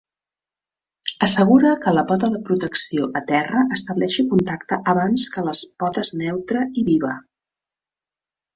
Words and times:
Assegura 1.27 1.73
que 1.83 1.93
la 1.97 2.03
pota 2.11 2.29
de 2.37 2.41
protecció 2.47 3.11
a 3.21 3.21
terra 3.33 3.61
estableixi 3.77 4.27
contacte 4.33 4.81
abans 4.97 5.29
que 5.37 5.45
les 5.51 5.63
potes 5.85 6.13
neutra 6.25 6.67
i 6.85 6.89
viva. 6.93 7.15